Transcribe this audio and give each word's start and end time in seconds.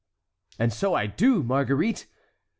"And 0.57 0.73
so 0.73 0.95
I 0.95 1.05
do, 1.05 1.43
Marguerite! 1.43 2.07